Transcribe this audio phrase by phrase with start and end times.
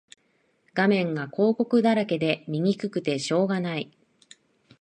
[0.73, 3.91] 画面が広告だらけで見にくくてしょうがない